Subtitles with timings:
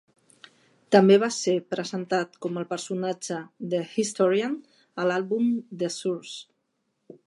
[0.95, 3.39] També va ser presentat com al personatge
[3.75, 4.59] "The Historian"
[5.05, 6.47] a l'àlbum "The Source".